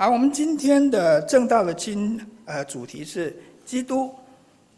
[0.00, 4.10] 好，我们今天的正道的经呃主题是基督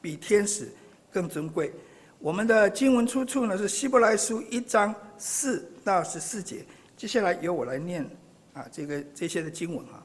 [0.01, 0.69] 比天使
[1.13, 1.73] 更尊贵。
[2.19, 6.65] 我们的经文出处呢是希伯来书一章四到十四节。
[6.97, 8.05] 接下来由我来念
[8.53, 10.05] 啊这个这些的经文啊。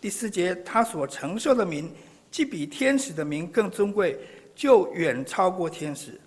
[0.00, 1.88] 第四节，他所承受的名，
[2.28, 4.18] 既比天使的名更尊贵，
[4.52, 6.20] 就远超过天使。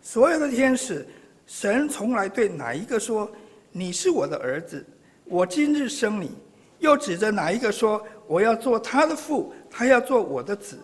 [0.00, 1.04] 所有的天使，
[1.44, 3.28] 神从来对哪一个说
[3.72, 4.86] ：“你是我的儿子，
[5.24, 6.30] 我今日生你。”
[6.78, 10.78] 又指着哪一个说：“我要做他的父，他要做我的子。”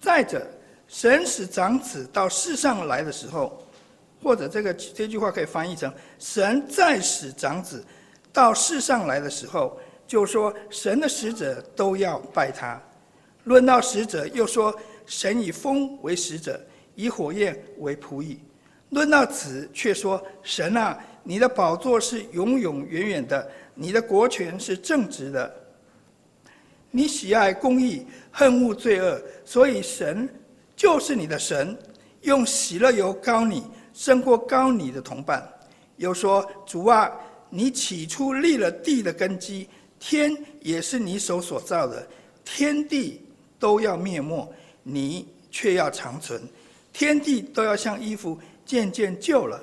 [0.00, 0.46] 再者，
[0.86, 3.60] 神使长子到世上来的时候，
[4.22, 7.84] 或者这个这句话可以翻译成：“神再使长子
[8.32, 12.80] 到世上来的时候，就说神的使者都要拜他。”
[13.44, 14.72] 论到使者，又说
[15.04, 16.60] ：“神以风为使者，
[16.94, 18.38] 以火焰为仆役。”
[18.90, 23.50] 论到子，却说：“神啊，你的宝座是永永远远的。”
[23.80, 25.54] 你的国权是正直的，
[26.90, 30.28] 你喜爱公义，恨恶罪恶，所以神
[30.74, 31.78] 就是你的神，
[32.22, 33.62] 用喜乐油膏你，
[33.94, 35.48] 胜过膏你的同伴。
[35.96, 37.08] 又说：主啊，
[37.50, 39.68] 你起初立了地的根基，
[40.00, 42.04] 天也是你手所造的，
[42.44, 43.24] 天地
[43.60, 44.52] 都要灭没，
[44.82, 46.42] 你却要长存，
[46.92, 48.36] 天地都要像衣服
[48.66, 49.62] 渐渐旧了，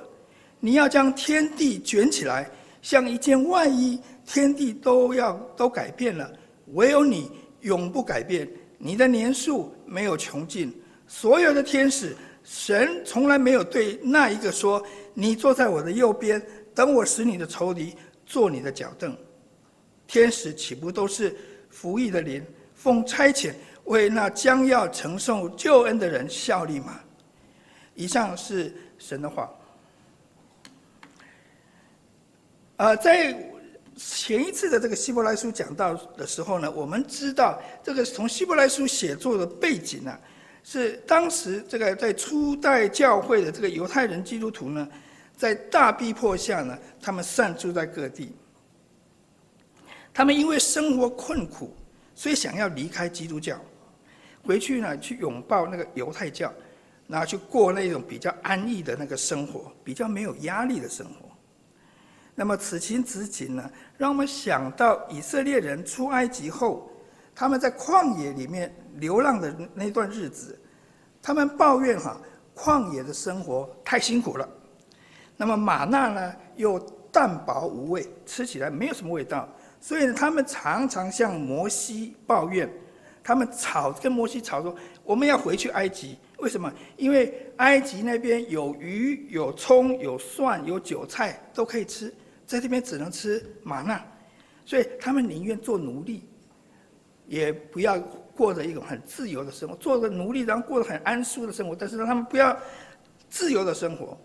[0.58, 2.50] 你要将天地卷起来。
[2.86, 6.32] 像一件外衣，天地都要都改变了，
[6.66, 7.28] 唯有你
[7.62, 8.48] 永不改变。
[8.78, 10.72] 你的年数没有穷尽。
[11.08, 14.80] 所有的天使，神从来没有对那一个说
[15.14, 16.40] ：“你坐在我的右边，
[16.76, 17.92] 等我使你的仇敌
[18.24, 19.16] 坐你的脚凳。”
[20.06, 21.36] 天使岂不都是
[21.68, 22.40] 服役的灵，
[22.72, 23.52] 奉差遣
[23.86, 27.00] 为那将要承受救恩的人效力吗？
[27.96, 29.50] 以上是神的话。
[32.76, 33.34] 呃，在
[33.96, 40.18] 前一次的这个希伯来书讲到的时候呢，我们知道这个从希伯来书写作的背景呢，
[40.62, 44.86] 是当时这个在初代教会的这个犹太人基督徒呢，
[45.34, 48.34] 在大逼迫下呢，他们散住在各地，
[50.12, 51.74] 他们因为生活困苦，
[52.14, 53.58] 所以想要离开基督教，
[54.42, 56.52] 回去呢去拥抱那个犹太教，
[57.06, 61.25] 然后去过那种比较安逸的那个生活，比较没有压力的生活。
[62.38, 66.88] 那么此情此景呢，让我们想到以色列人出埃及后，
[67.34, 70.56] 他们在旷野里面流浪的那段日子，
[71.22, 72.20] 他们抱怨哈，
[72.54, 74.46] 旷野的生活太辛苦了。
[75.34, 76.78] 那么玛纳呢又
[77.10, 79.48] 淡薄无味，吃起来没有什么味道，
[79.80, 82.70] 所以，他们常常向摩西抱怨，
[83.24, 86.70] 他们吵跟摩西吵说，我们要回去埃及，为什么？
[86.98, 92.12] 因为埃及那边有鱼、有葱、有蒜、有韭菜都可以吃。
[92.46, 94.02] 在这边只能吃玛纳，
[94.64, 96.22] 所以他们宁愿做奴隶，
[97.26, 97.98] 也不要
[98.36, 99.74] 过着一种很自由的生活。
[99.76, 102.56] 做个奴隶，然后过得很安舒的生活，但是让他们不要
[103.28, 104.16] 自由的生活。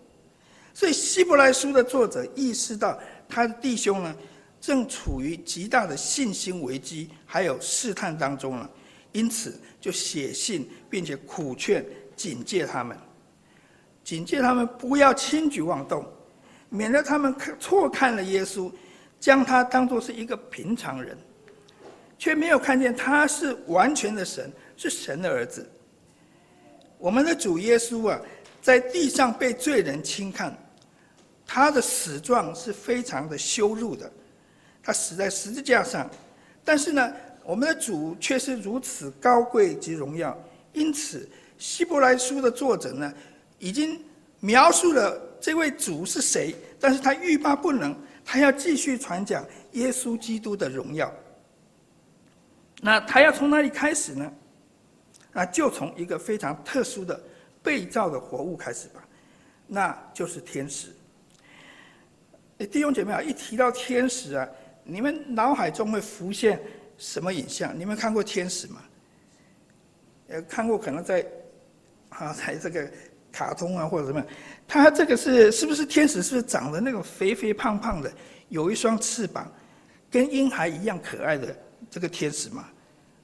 [0.72, 4.14] 所以希伯来书的作者意识到，他的弟兄呢，
[4.60, 8.70] 正处于极大的信心危机，还有试探当中了，
[9.10, 11.84] 因此就写信，并且苦劝、
[12.14, 12.96] 警戒他们，
[14.04, 16.06] 警戒他们不要轻举妄动。
[16.72, 18.72] 免得他们看错看了耶稣，
[19.20, 21.14] 将他当作是一个平常人，
[22.18, 25.70] 却没有看见他是完全的神，是神的儿子。
[26.96, 28.18] 我们的主耶稣啊，
[28.62, 30.56] 在地上被罪人轻看，
[31.46, 34.10] 他的死状是非常的羞辱的，
[34.82, 36.10] 他死在十字架上。
[36.64, 37.12] 但是呢，
[37.44, 40.34] 我们的主却是如此高贵及荣耀。
[40.72, 41.28] 因此，
[41.58, 43.12] 希伯来书的作者呢，
[43.58, 44.02] 已经
[44.40, 45.28] 描述了。
[45.42, 46.54] 这位主是谁？
[46.78, 47.94] 但是他欲罢不能，
[48.24, 51.12] 他要继续传讲耶稣基督的荣耀。
[52.80, 54.32] 那他要从哪里开始呢？
[55.32, 57.20] 那就从一个非常特殊的
[57.60, 59.04] 被造的活物开始吧，
[59.66, 60.92] 那就是天使。
[62.70, 64.48] 弟兄姐妹啊，一提到天使啊，
[64.84, 66.62] 你们脑海中会浮现
[66.96, 67.76] 什么影像？
[67.76, 68.80] 你们看过天使吗？
[70.28, 71.26] 呃，看过，可能在
[72.10, 72.88] 啊，在这个。
[73.32, 74.22] 卡通啊，或者什么，
[74.68, 76.22] 他这个是是不是天使？
[76.22, 78.12] 是不是长得那个肥肥胖胖的，
[78.50, 79.50] 有一双翅膀，
[80.10, 81.56] 跟婴孩一样可爱的
[81.90, 82.68] 这个天使嘛？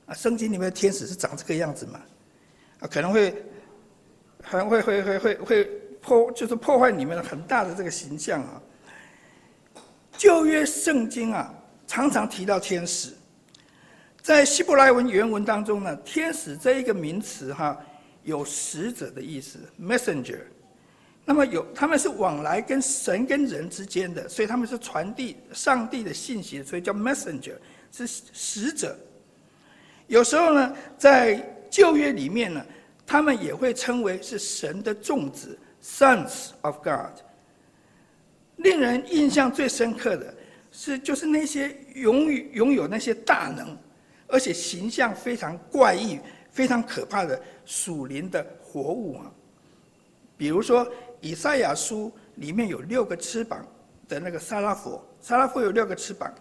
[0.07, 2.01] 啊，圣经里面的天使是长这个样子嘛？
[2.81, 3.31] 啊，可能会，
[4.51, 5.65] 可能会会会会会
[6.01, 8.63] 破，就是破坏你们很大的这个形象啊。
[10.17, 11.55] 旧约圣经啊，
[11.87, 13.13] 常常提到天使，
[14.23, 17.79] 在希伯来文原文当中呢，天使这一个名词哈。
[18.29, 20.41] 有使者的意思，messenger。
[21.25, 27.55] 那么有他们是往来跟神跟人之间的，所以他们是传递上帝的信息，所以叫 messenger。
[27.91, 28.95] 是使者。
[30.09, 32.65] 有时候呢，在旧约里面呢，
[33.07, 37.23] 他们也会称为是神的众子 （sons of God）。
[38.57, 40.35] 令人印象最深刻的
[40.71, 43.75] 是，就是那些拥拥有那些大能，
[44.27, 46.19] 而且形象非常怪异、
[46.59, 49.31] 非常可怕的属灵的活物啊。
[50.37, 50.85] 比如说，
[51.21, 53.65] 以赛亚书里面有六个翅膀
[54.09, 56.35] 的那个撒拉弗，撒拉弗有六个翅膀。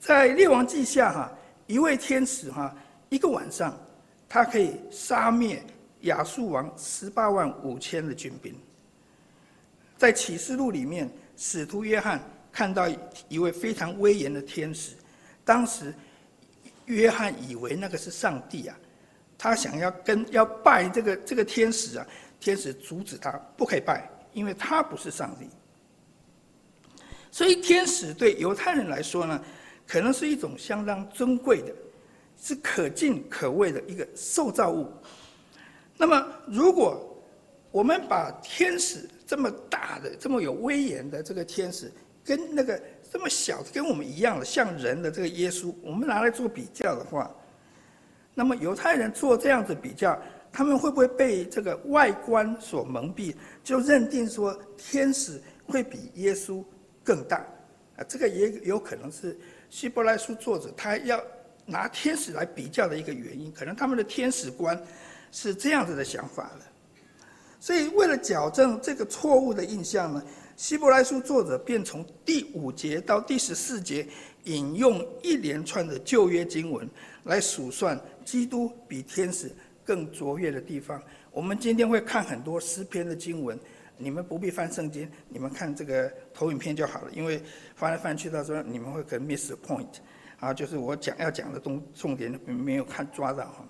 [0.00, 1.32] 在列王记下哈，
[1.68, 2.76] 一位天使哈，
[3.08, 3.78] 一个晚上，
[4.28, 5.62] 他可以杀灭
[6.00, 8.52] 亚述王十八万五千的军兵。
[9.96, 12.20] 在启示录里面，使徒约翰
[12.50, 12.88] 看到
[13.28, 14.96] 一位非常威严的天使，
[15.44, 15.94] 当时
[16.86, 18.76] 约翰以为那个是上帝啊，
[19.44, 22.06] 他想要跟要拜这个这个天使啊。
[22.40, 25.48] 天使阻止他，不可以拜，因为他不是上帝。
[27.30, 29.42] 所以天使对犹太人来说呢，
[29.86, 31.72] 可能是一种相当尊贵的，
[32.38, 34.92] 是可敬可畏的一个受造物。
[35.96, 37.16] 那么，如果
[37.70, 41.90] 我们把天使这么大的、这么有威严的这个天使，
[42.22, 42.78] 跟那个
[43.10, 47.34] 这么小的、跟我们一样的像人的这个耶稣，我们拿来做比较的话，
[48.34, 50.20] 那么犹太人做这样子比较。
[50.56, 53.34] 他们会不会被这个外观所蒙蔽，
[53.64, 56.62] 就认定说天使会比耶稣
[57.02, 57.38] 更大？
[57.96, 59.36] 啊，这个也有可能是
[59.68, 61.20] 希伯来书作者他要
[61.66, 64.80] 拿天使来比较的一个原因，可能他们的天使观
[65.32, 66.60] 是这样子的想法了。
[67.58, 70.22] 所以，为了矫正这个错误的印象呢，
[70.56, 74.06] 希伯来书作者便从第五节到第十四节
[74.44, 76.88] 引用一连串的旧约经文
[77.24, 79.50] 来数算基督比天使。
[79.86, 80.98] 更卓越的地方，
[81.30, 83.60] 我们今天会看很多诗篇的经文，
[83.98, 87.10] 你们不必翻圣经，你们看这个投影片就好了。
[87.12, 87.42] 因为
[87.76, 89.86] 翻来翻去，到时候你们会可能 miss point，
[90.40, 93.68] 啊，就是我讲要讲的东重点没有看抓到哈。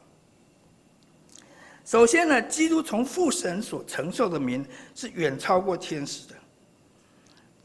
[1.84, 6.34] 首先呢，基督从父神所承受的名是远超过天使的。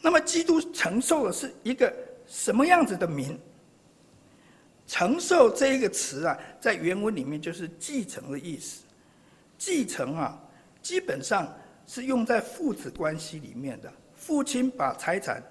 [0.02, 1.94] 那么，基督承受的是一个
[2.30, 3.38] 什么样子的名？
[4.86, 8.84] 承受这一个词啊，在原文里面就是继承的意思。
[9.58, 10.42] 继承啊，
[10.82, 11.52] 基本上
[11.86, 13.92] 是用在父子关系里面的。
[14.16, 15.44] 父亲把财产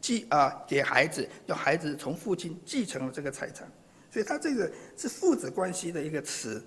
[0.00, 3.66] 继啊给孩子，要孩子从父亲继承了这个财产，
[4.10, 6.62] 所以它这个是父子关系的一个词。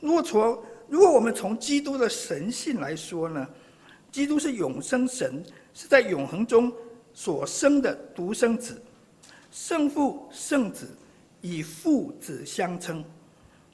[0.00, 3.48] 如果从如果我们从基督的神性来说呢，
[4.10, 5.42] 基督是永生神，
[5.72, 6.72] 是在永恒中
[7.14, 8.80] 所生的独生子，
[9.52, 10.88] 圣父圣子。
[11.44, 13.04] 以父子相称，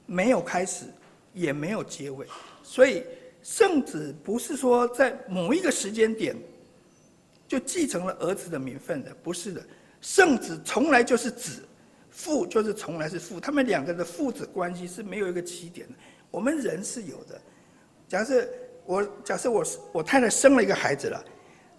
[0.06, 0.86] 没有开始，
[1.34, 2.26] 也没有结尾，
[2.62, 3.04] 所以
[3.42, 6.34] 圣子不是说在某一个时间点
[7.46, 9.62] 就继承了儿子的名分的，不是的。
[10.00, 11.62] 圣子从来就是子，
[12.08, 15.94] 父就是从来是父，他们两个的父子关系是没有一个起点的。
[16.30, 17.38] 我们人是有的。
[18.08, 18.48] 假设
[18.86, 21.22] 我假设我我太太生了一个孩子了，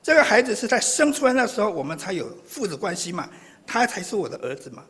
[0.03, 3.27] 这个孩子是在生出来那时候我们才有父子关系嘛，
[3.69, 4.83] 他才是我的儿子嘛。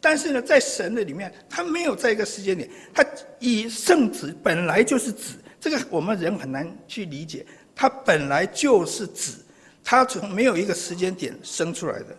[0.00, 3.04] 但是呢，在神的里面，他没有在一个时间点，他
[3.38, 7.46] 以圣子本来就是子，这个我们人很难去理解。
[7.74, 9.44] 他本来就是子，
[9.82, 12.16] 他从没有一个时间点生出来的。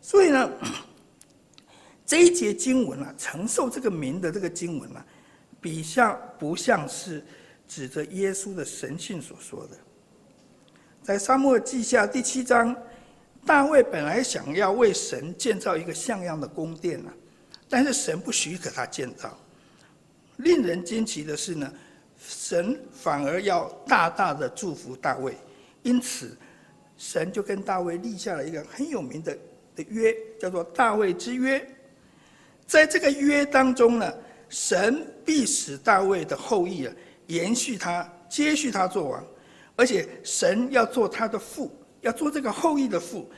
[0.00, 0.50] 所以呢，
[2.04, 5.04] 这一节经文啊，承受这个名的这个经文啊，
[5.60, 7.24] 比较不像是
[7.68, 9.76] 指着耶稣的神性所说的。
[11.02, 12.76] 在沙漠记下第七章。
[13.44, 17.10] 大卫本来想要为神建造一个像样的宫殿呢，
[17.68, 19.36] 但是神不许可他建造。
[20.36, 21.72] 令人惊奇的是呢，
[22.18, 25.36] 神反而要大大的祝福大卫，
[25.82, 26.36] 因此
[26.96, 29.36] 神就跟大卫立下了一个很有名的
[29.74, 31.64] 的约，叫做大卫之约。
[32.64, 34.14] 在这个约当中呢，
[34.48, 36.94] 神必使大卫的后裔啊
[37.26, 39.26] 延续他，接续他做王，
[39.74, 41.76] 而且神要做他的父。
[42.02, 43.28] 要做这个后裔的父，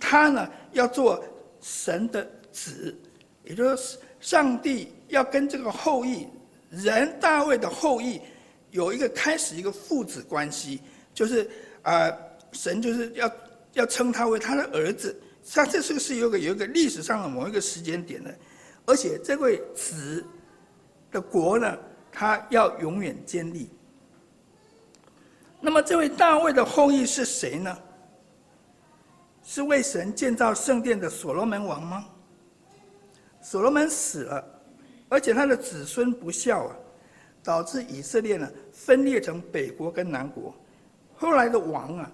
[0.00, 1.22] 他呢要做
[1.60, 2.96] 神的子，
[3.42, 6.28] 也就是上帝要跟这个后裔
[6.70, 8.20] 人大卫的后裔
[8.70, 10.80] 有一个开始一个父子关系，
[11.12, 11.50] 就是
[11.82, 12.10] 啊、
[12.52, 13.32] 神就是要
[13.72, 15.18] 要称他为他的儿子，
[15.52, 18.34] 他这是是有个有一个历史上的某一个时间点的，
[18.84, 20.24] 而且这位子
[21.10, 21.78] 的国呢，
[22.12, 23.70] 他要永远建立。
[25.60, 27.78] 那么这位大卫的后裔是谁呢？
[29.48, 32.04] 是为神建造圣殿的所罗门王吗？
[33.40, 34.44] 所罗门死了，
[35.08, 36.76] 而且他的子孙不孝啊，
[37.44, 40.52] 导致以色列呢分裂成北国跟南国。
[41.14, 42.10] 后来的王啊，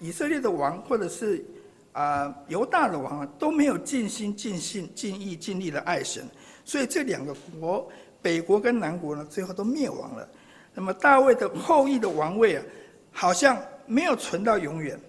[0.00, 1.44] 以色列的王或者是
[1.92, 6.24] 啊犹大的王啊都没有尽心尽性尽意尽力的爱神，
[6.64, 7.88] 所以这两个国
[8.20, 10.28] 北国跟南国呢最后都灭亡了。
[10.74, 12.64] 那么大卫的后裔的王位啊，
[13.12, 15.00] 好像没有存到永远。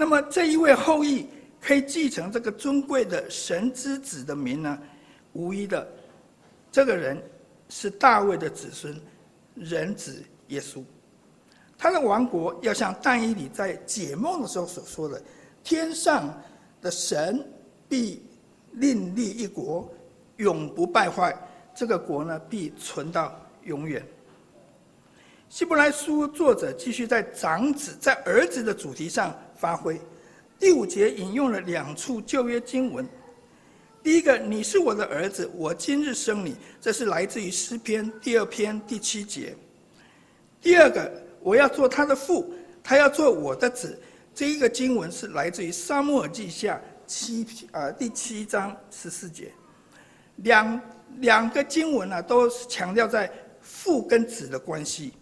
[0.00, 1.26] 那么这一位后裔
[1.60, 4.78] 可以继承这个尊贵的神之子的名呢？
[5.34, 5.86] 无疑的，
[6.72, 7.22] 这个人
[7.68, 8.98] 是大卫的子孙，
[9.54, 10.82] 人子耶稣。
[11.76, 15.22] 他的王国要像但以理在解梦的时候所说的
[15.62, 16.34] ：“天上
[16.80, 17.46] 的神
[17.86, 18.22] 必
[18.72, 19.86] 另立一国，
[20.38, 21.36] 永不败坏。
[21.74, 24.02] 这个国呢，必存到永远。”
[25.50, 30.00] 希伯来书作者继续在长子、在儿子的主题上发挥。
[30.58, 33.06] 第五节引用了两处旧约经文。
[34.02, 39.54] 第一个，你是我的儿子，我今日生你，这是来自于诗篇第二篇第七节。
[40.62, 41.12] 第二个，
[41.42, 44.00] 我要做他的父，他要做我的子。
[44.34, 49.52] 这一个经文是来自于撒母耳记下七啊第七章十四节。
[50.36, 50.80] 两
[51.18, 55.12] 两个经文呢、啊，都强调在父跟子的关系。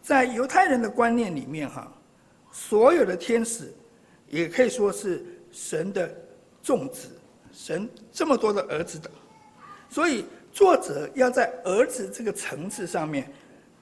[0.00, 1.92] 在犹太人的观念里面，哈，
[2.68, 3.72] 所有的天使
[4.28, 6.14] 也可以说是神的
[6.62, 7.08] 众子，
[7.50, 9.10] 神这么多的儿子的，
[9.88, 13.32] 所以作者要在儿子这个层次上面，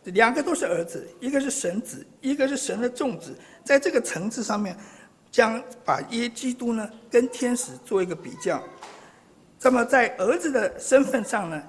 [0.04, 4.76] 两个都是儿子，一个是神子，一个是神的众子，在这个层次上面，
[5.28, 8.62] 将把耶基督呢跟天使做一个比较，
[9.60, 11.60] 那么在儿子的身份上呢，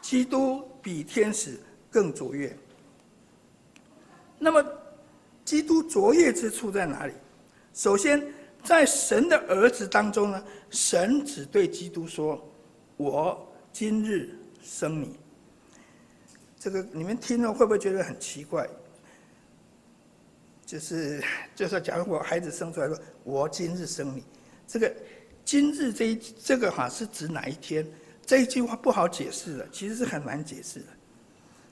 [0.00, 1.58] 基督比天使
[1.90, 2.56] 更卓越。
[4.38, 4.64] 那么，
[5.52, 7.12] 基督卓越之处在哪里？
[7.74, 8.26] 首先，
[8.64, 12.42] 在神的儿子当中呢，神只对基督说
[12.96, 15.18] ：“我今日生你。”
[16.58, 18.66] 这个你们听了会不会觉得很奇怪？
[20.64, 21.22] 就是
[21.54, 24.24] 就是，假如我孩子生出来说：“我今日生你。”
[24.66, 24.90] 这个
[25.44, 27.86] “今日”这一这个哈是指哪一天？
[28.24, 30.86] 这一句话不好解释的，其实是很难解释的。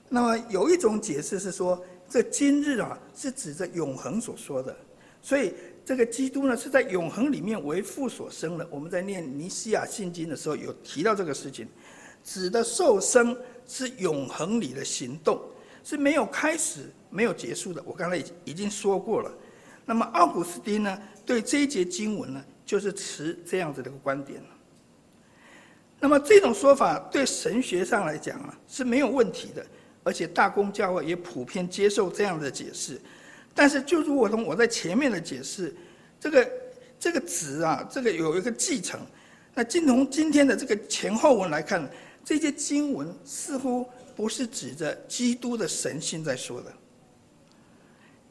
[0.07, 1.83] 那么有一种解释是说。
[2.11, 4.75] 这今日啊，是指着永恒所说的，
[5.21, 5.53] 所以
[5.85, 8.67] 这个基督呢，是在永恒里面为父所生的。
[8.69, 11.65] 我们在念尼西亚信经的时候有提到这个事情，
[12.21, 13.33] 指的受生
[13.65, 15.41] 是永恒里的行动，
[15.85, 17.81] 是没有开始、没有结束的。
[17.85, 19.31] 我刚才已已经说过了。
[19.85, 24.43] 那么奥古斯丁呢，对这一节经文呢，就是持这样子的一个观点。
[25.97, 29.65] 那么这种说法对神学上来讲啊，是没有问题的。
[30.03, 32.99] 而且大公教会也普遍接受这样的解释，
[33.53, 35.73] 但是就如同我在前面的解释，
[36.19, 36.51] 这个
[36.99, 38.99] 这个子啊，这个有一个继承。
[39.53, 41.87] 那今从今天的这个前后文来看，
[42.23, 46.71] 这些经文似乎不是指着基督的神性在说的。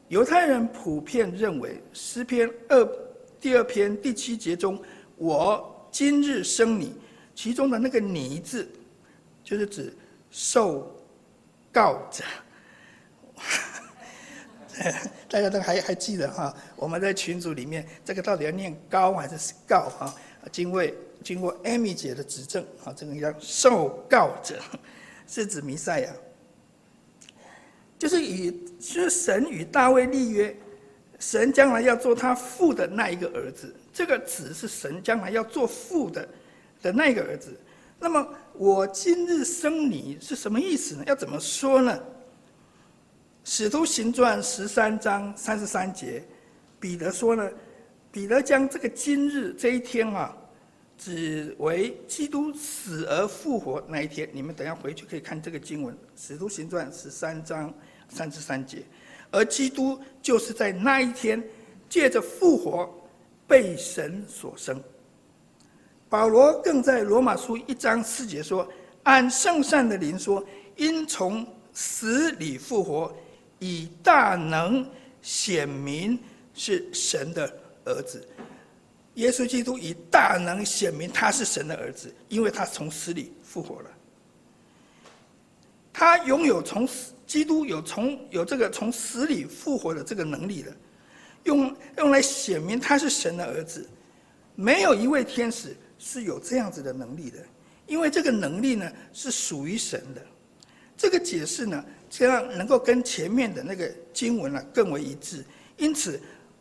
[0.09, 2.89] 犹太人普遍认为诗篇二
[3.39, 4.81] 第二篇第七节中
[5.15, 6.93] “我今日生你”，
[7.33, 8.67] 其中的那个“你”字，
[9.43, 9.93] 就是指
[10.29, 10.93] 受。
[11.71, 12.23] 告着，
[15.29, 16.53] 大家都还还记得哈？
[16.75, 20.13] 我们在群组里面，这个到底要念高还是告哈？
[20.51, 20.83] 经过
[21.23, 24.59] 经过 Amy 姐的指正，啊，这个叫受告者，
[25.27, 26.09] 是指弥赛亚，
[27.97, 30.55] 就是与是神与大卫立约，
[31.19, 36.27] 神将来要做他父的那一个儿子，这个子是神将来要做父的
[36.81, 37.55] 的那一个儿子。
[38.01, 41.03] 那么我今日生你是什么意思呢？
[41.05, 41.97] 要怎么说呢？
[43.43, 46.23] 使徒行传十三章三十三节，
[46.79, 47.47] 彼得说呢，
[48.11, 50.35] 彼得将这个今日这一天啊，
[50.97, 54.27] 指为基督死而复活那一天。
[54.33, 57.71] 你们等下回去可以看这个经文，使徒行传十三章
[58.09, 58.83] 三十三节，
[59.29, 61.41] 而基督就是在那一天
[61.87, 62.91] 借着复活
[63.47, 64.81] 被神所生。
[66.11, 68.67] 保罗更在罗马书一章四节说
[69.03, 73.15] ：“按圣善的灵说，因从死里复活，
[73.59, 74.85] 以大能
[75.21, 76.19] 显明
[76.53, 77.49] 是神的
[77.85, 78.27] 儿子。
[79.13, 83.89] 耶稣基督以大能显明他是神的儿子，因为他从死里复活了。
[85.93, 86.85] 他拥有从，
[87.25, 90.75] 基督有从有这个从死里复活的这个能力的，
[91.45, 93.89] 用用来显明他是神的儿子。
[94.55, 97.37] 没有一位天使。”是有这样子的能力的，
[97.85, 100.21] 因为这个能力呢是属于神的。
[100.97, 105.45] 这个解释呢，这样能够跟前面的那个经文呢更为一致。
[105.77, 106.19] 因此，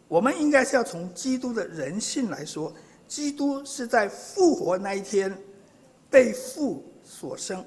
[0.08, 2.72] 我们应该是要从基督的人性来说，
[3.08, 5.34] 基督是在复活那一天
[6.10, 7.64] 被父所生。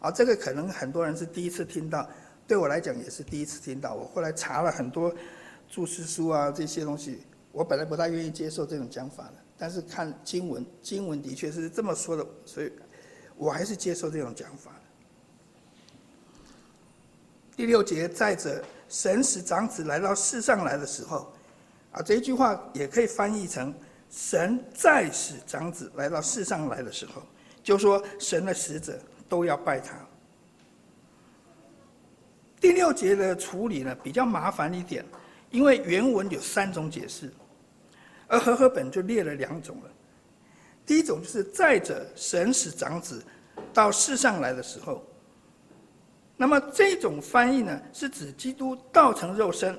[0.00, 2.08] 啊，这个可能很多人是第一次听到，
[2.48, 3.94] 对我来讲也是第一次听到。
[3.94, 5.14] 我后来查了很多
[5.68, 7.20] 注释书啊这些东西，
[7.52, 12.72] 我本来不太愿意接受这种讲法的，但是看经文，经文的确是这么说的，所以
[13.36, 14.72] 我还是接受这种讲法。
[17.54, 21.32] 第六节，再者，神使长子来到世上来的时候，
[21.92, 23.72] 啊，这一句话也可以翻译成
[24.10, 27.22] 神再使长子来到世上来的时候，
[27.62, 29.96] 就说神的使者都要拜他。
[32.60, 35.04] 第六节的处理呢，比较麻烦一点，
[35.52, 37.32] 因为原文有三种解释。
[38.32, 39.90] 而和合本就列了两种了，
[40.86, 43.22] 第一种就是再者神使长子
[43.74, 45.04] 到世上来的时候，
[46.34, 49.78] 那么这种翻译呢，是指基督道成肉身，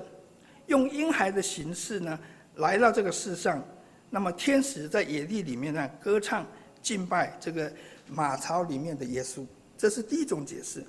[0.68, 2.16] 用婴孩的形式呢
[2.54, 3.60] 来到这个世上，
[4.08, 6.46] 那么天使在野地里面呢歌唱
[6.80, 7.72] 敬拜这个
[8.06, 9.44] 马槽里面的耶稣，
[9.76, 10.84] 这是第一种解释。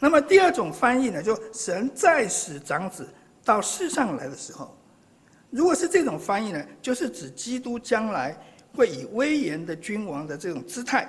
[0.00, 3.06] 那么第二种翻译呢，就神再使长子
[3.44, 4.74] 到世上来的时候。
[5.52, 8.34] 如果是这种翻译呢，就是指基督将来
[8.74, 11.06] 会以威严的君王的这种姿态，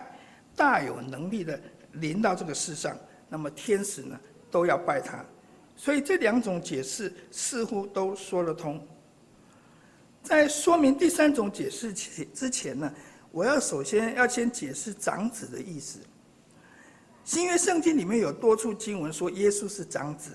[0.53, 1.57] 大有能力的
[1.93, 2.93] 临到这个世上，
[3.29, 4.19] 那么天使呢
[4.51, 5.23] 都要拜他，
[5.77, 8.85] 所以这两种解释似乎都说得通。
[10.21, 12.93] 在说明第三种解释之前呢，
[13.31, 15.99] 我要首先要先解释长子的意思。
[17.23, 20.31] 新约圣经里面有多处经文说耶稣是长子，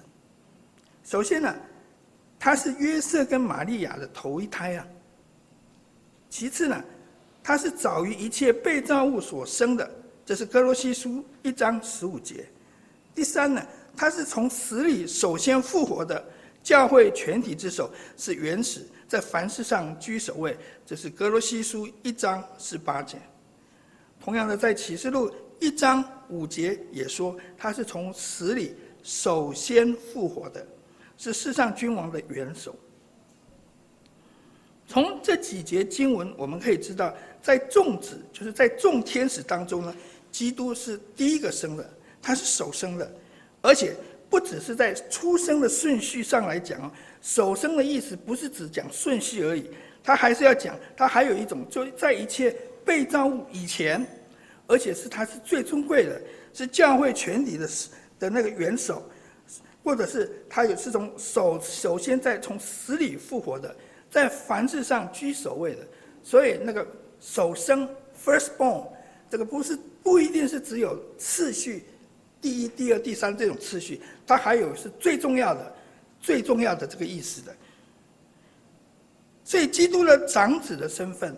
[1.05, 1.55] 首先呢。
[2.39, 4.87] 他是约瑟跟玛利亚的头一胎啊。
[6.31, 6.85] 其次呢，
[7.43, 9.91] 他是早于一切被造物所生的，
[10.25, 12.47] 这是歌罗西书一章十五节。
[13.15, 13.67] 第三呢，
[13.97, 16.23] 他是从死里首先复活的，
[16.63, 23.19] 教会全体之首，是原始，在凡事上居首位，这是歌罗西书一章十八节。
[24.21, 30.65] 同样的，在启示录一章五节也说，他是从死里首先复活的。
[31.19, 32.75] 是世上君王的元首。
[34.87, 39.95] 从这几节经文，我们可以知道，在众子，就是在众天使当中呢，
[40.33, 41.87] 基督是第一个生的，
[42.23, 43.13] 他是首生的，
[43.61, 43.95] 而且
[44.31, 49.69] 不只是在出生的顺序上来讲，首生的意思不是只讲顺序而已，
[50.03, 54.07] 他还是要讲，他还有一种，就在一切被造物以前，
[54.67, 56.19] 而且是他是最尊贵的，
[56.55, 57.69] 是教会全体的
[58.19, 59.03] 的那个元首。
[59.83, 63.75] 或者是他有是从首首先在从死里复活的，
[64.11, 65.87] 在凡事上居首位的，
[66.23, 66.87] 所以那个
[67.21, 67.89] 首生
[68.23, 68.87] firstborn
[69.31, 71.85] 这个不是不一定是只有次序，
[72.41, 75.75] 第一、第二、第三这种次序，它还有是最重要的、
[76.21, 77.55] 最重要的这个意思的。
[79.45, 81.35] 所以基督的长子的身份，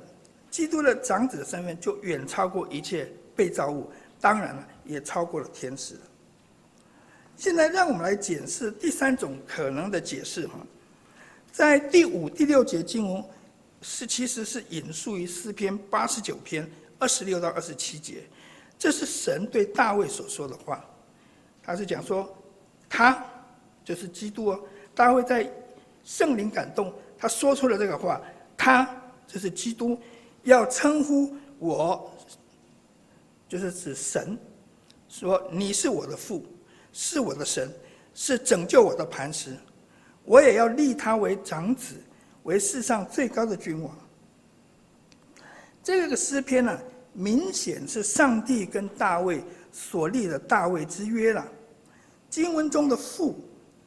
[0.51, 3.89] 基督的长子的身份就远超过一切被造物，
[4.21, 5.95] 当然了，也超过了天使。
[7.41, 10.59] 现在让我们来检视第三种可能的解释哈，
[11.51, 13.25] 在第五、第六节经文
[13.81, 18.25] 是其实是引述于诗篇八十九篇二十六到二十七节，
[18.79, 20.85] 这是神对大卫所说的话，
[21.63, 22.31] 他是讲说，
[22.91, 23.25] 他
[23.87, 24.61] 就是基督哦，
[24.95, 25.51] 大卫在
[26.05, 28.21] 圣灵感动，他说出了这个话，
[28.55, 28.87] 他
[29.27, 29.99] 就是基督，
[30.43, 32.15] 要称呼我，
[33.49, 34.39] 就是指神，
[35.09, 36.45] 说你是我的父。
[36.93, 37.73] 是我的神，
[38.15, 39.57] 是拯救我的磐石，
[40.25, 41.95] 我也要立他为长子，
[42.43, 43.97] 为世上最高的君王。
[45.83, 46.79] 这个诗篇呢，
[47.13, 51.47] 明显是上帝跟大卫所立的大卫之约了。
[52.29, 53.39] 经文中的父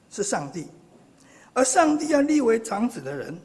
[0.09, 0.67] 是上帝，
[1.53, 3.37] 而上帝要立为长子的人，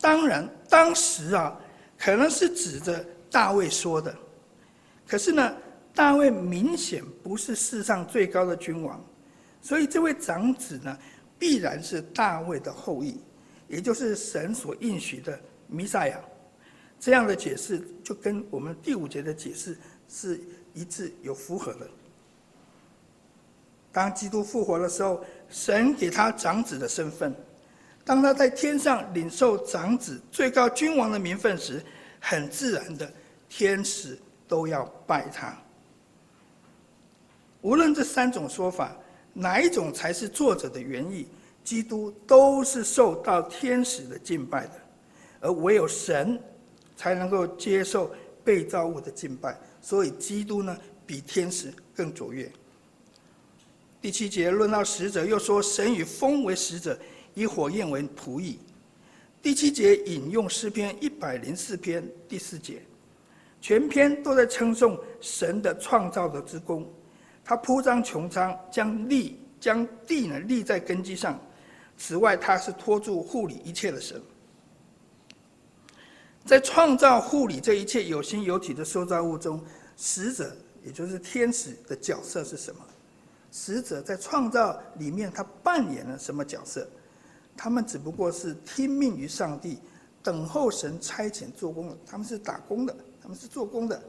[0.00, 1.54] 当然当时啊，
[1.98, 4.14] 可能是指着大卫说的，
[5.06, 5.54] 可是呢。
[5.98, 9.04] 大卫明显不是世上最高的君王，
[9.60, 10.96] 所以这位长子呢，
[11.40, 13.20] 必然是大卫的后裔，
[13.66, 16.20] 也就是神所应许的弥赛亚。
[17.00, 19.76] 这样的解释就跟我们第五节的解释
[20.08, 20.40] 是
[20.72, 21.90] 一致、有符合的。
[23.90, 27.32] 当基督复活的时候，神给他长子的身份；
[28.04, 31.84] 当他在天上领受长子、最高君王的名分时，
[32.20, 33.12] 很自然的，
[33.48, 35.60] 天使都要拜他。
[37.62, 38.96] 无论这三种说法，
[39.32, 41.26] 哪一种才是作者的原意，
[41.64, 44.72] 基督都是受到天使的敬拜的，
[45.40, 46.40] 而唯有神
[46.96, 49.58] 才能够接受被造物的敬拜。
[49.80, 52.50] 所以，基督呢，比天使更卓越。
[54.00, 56.96] 第七节论到使者，又说神以风为使者，
[57.34, 58.58] 以火焰为仆役。
[59.42, 62.82] 第七节引用诗篇一百零四篇第四节，
[63.60, 66.88] 全篇都在称颂神的创造的之功。
[67.48, 71.40] 他铺张穹苍，将立将地呢立在根基上。
[71.96, 74.20] 此外，他是托住护理一切的神。
[76.44, 79.64] 在创造、护理这一切有形有体的受造物中，
[79.96, 82.84] 使者也就是天使的角色是什么？
[83.50, 86.86] 使者在创造里面，他扮演了什么角色？
[87.56, 89.78] 他们只不过是听命于上帝，
[90.22, 91.96] 等候神差遣做工的。
[92.04, 94.02] 他们是打工的，他们是做工的。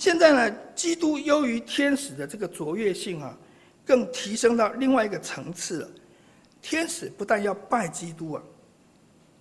[0.00, 3.38] 现在呢，基督优于天使的这个卓越性啊，
[3.84, 5.88] 更提升到另外一个层次了。
[6.62, 8.42] 天使不但要拜基督啊，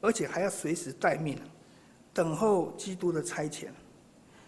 [0.01, 1.39] 而且还要随时待命。
[2.13, 3.67] 等候基督的差遣，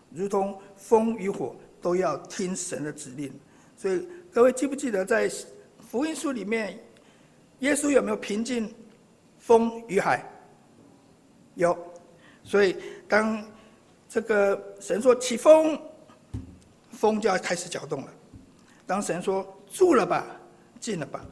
[0.10, 3.32] 如同风与火都要听神的指令。
[3.78, 5.32] 所以各位记不记得在
[5.80, 6.78] 福音书里面，
[7.60, 8.70] 耶稣有没有平静
[9.40, 10.30] 风与海？
[11.56, 11.78] 有。
[12.44, 12.76] 所以
[13.08, 13.42] 当
[14.10, 15.82] 这个神说起风，
[17.02, 18.10] 风就要开始搅动了；
[18.86, 20.24] 当神说住了吧，
[20.80, 21.26] 进了吧，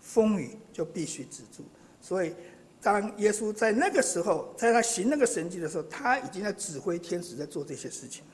[0.00, 1.62] 风雨就必须止住。
[2.00, 2.34] 所以。
[2.82, 8.24] 当耶稣在那个时候，在他行那个神迹的时候，他已经在指挥天使在做这些事情。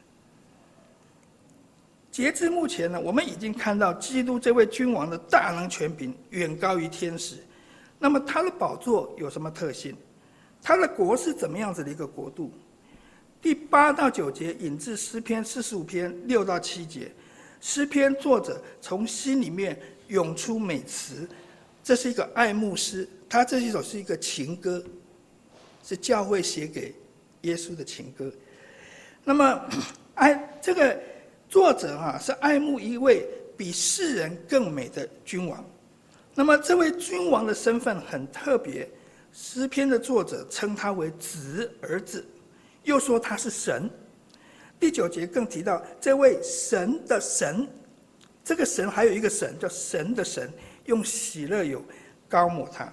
[2.12, 7.38] 截至目前呢，我们已经看到基督这位君王的大能权柄远高于天使。
[7.98, 9.96] 那么他的宝座有什么特性？
[10.62, 12.52] 他的国是怎么样子的一个国度？
[13.40, 17.10] 第八到九节引自诗篇四十五篇六到七节，
[17.60, 21.28] 诗篇作者从心里面涌出美词，
[21.82, 23.08] 这是一个爱慕诗。
[23.28, 24.82] 他这一首是一个情歌，
[25.82, 26.94] 是教会写给
[27.42, 28.30] 耶稣的情歌。
[29.24, 29.68] 那么，
[30.14, 30.98] 爱这个
[31.48, 35.64] 作者啊是爱慕一位比世人更美的君王。
[36.34, 38.88] 那么，这位君王的身份很特别。
[39.32, 42.24] 诗篇的作者称他为子儿子，
[42.86, 43.90] 又说他是神。
[44.78, 47.66] 第九节更提到这位神的神，
[48.44, 50.50] 这个神还有一个神叫神的神，
[50.84, 51.82] 用喜乐油
[52.28, 52.90] 膏抹他。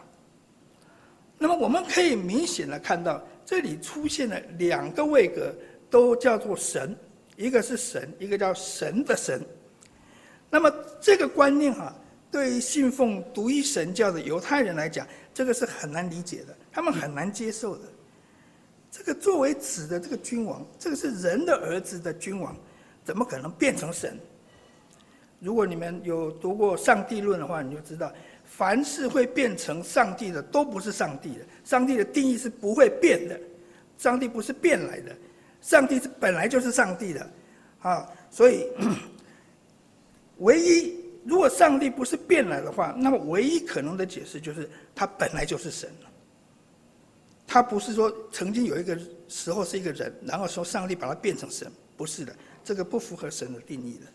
[1.37, 5.53] 那么我们可以明显的看到，这里出现了两个位格，
[5.89, 6.95] 都叫做神，
[7.35, 9.41] 一个是神，一个叫神的神。
[10.49, 11.93] 那么这个观念哈，
[12.31, 17.83] 对于信奉独一神教的犹太人来讲，这个是很难理解的，他们很难接受的。
[18.95, 22.55] 这个作为子的这个君王，这个是人的儿子的君王，
[23.03, 24.15] 怎么可能变成神？
[25.39, 28.13] 如果你们有读过《上帝论》的话，你就知道。
[28.45, 31.39] 凡是会变成上帝的，都不是上帝的。
[31.63, 33.39] 上帝的定义是不会变的，
[33.97, 35.11] 上帝不是变来的，
[35.59, 37.31] 上帝是本来就是上帝的，
[37.79, 38.67] 啊，所以
[40.37, 45.89] 唯一如果上帝不是变来的话，那么唯一可能的解释就是他本来就是神。
[47.45, 54.05] 他不是说曾经有一个时候是一个人，然后说上帝把他变成神，不是的，这个不符合神的定义的。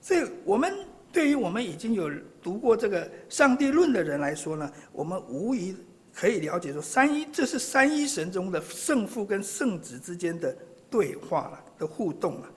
[0.00, 0.72] 所以我们。
[1.12, 2.10] 对于我们已经有
[2.42, 5.76] 读过这个《上帝论》的人来说呢，我们无疑
[6.10, 10.56] 可以了解说，三一这是三一神中的圣父跟圣子之间的
[10.88, 12.50] 对话了的互动了，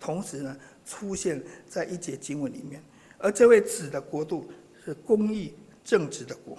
[0.00, 2.82] 同时呢出现在一节经文里面，
[3.18, 4.50] 而这位子的国度
[4.82, 5.52] 是公义
[5.84, 6.56] 正直的国。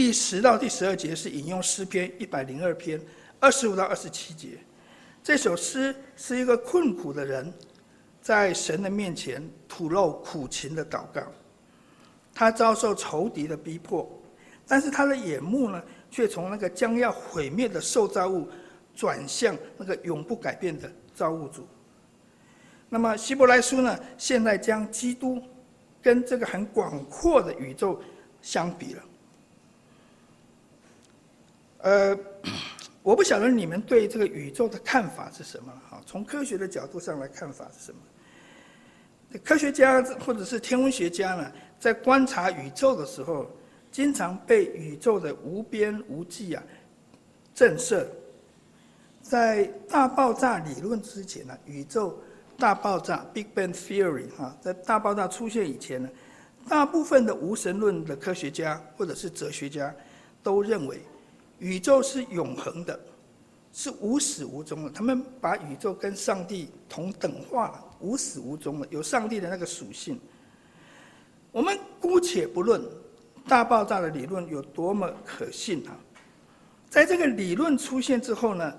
[0.00, 2.98] 第十到第十二节是引用诗篇一百零二篇
[3.38, 4.56] 二十五到二十七节。
[5.22, 7.52] 这首诗是一个困苦的人，
[8.22, 11.20] 在神的面前吐露苦情的祷告。
[12.32, 14.10] 他遭受仇敌的逼迫，
[14.66, 18.48] 但是他的眼目呢，却从那个将要毁灭的受造物，
[18.94, 21.68] 转向那个永不改变的造物主。
[22.88, 25.42] 那么希伯来书呢，现在将基督
[26.00, 28.00] 跟这个很广阔的宇宙
[28.40, 29.02] 相比了。
[31.82, 32.18] 呃。
[33.02, 35.72] 我不晓得你们对这个宇宙的看法是什么？
[35.88, 39.38] 哈，从科学的角度上来看法是什么？
[39.42, 43.50] 科学家或者是天文学家呢，在观察宇宙的时候，
[43.90, 46.62] 经常被宇宙的无边无际啊
[47.54, 48.04] 震慑。
[49.22, 52.22] 在大爆炸理论之前呢，宇宙
[52.58, 56.08] 大爆炸 （Big Bang Theory） 哈，在大爆炸出现以前呢，
[56.68, 59.92] 大部分的无神论的科学家或者是哲学家
[60.42, 61.00] 都认为。
[61.60, 62.98] 宇宙是永恒的，
[63.72, 64.90] 是无始无终的。
[64.90, 70.18] 他们把宇宙跟上帝同等化了，无始无终的，有上帝的那个属性。
[71.52, 72.82] 我们姑且不论
[73.46, 75.96] 大爆炸的理论有多么可信啊，
[76.88, 78.78] 在这个理论出现之后呢，